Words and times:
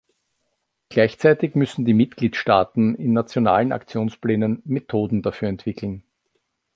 Gleichzeitig 0.89 1.53
müssen 1.53 1.85
die 1.85 1.93
Mitgliedstaaten 1.93 2.95
in 2.95 3.13
nationalen 3.13 3.71
Aktionsplänen 3.71 4.63
Methoden 4.65 5.21
dafür 5.21 5.47
entwickeln. 5.49 6.01